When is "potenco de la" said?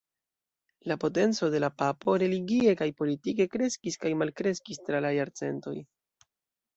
1.01-1.67